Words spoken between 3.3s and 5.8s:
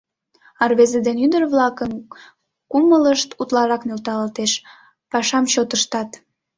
утларак нӧлталтеш, пашам чот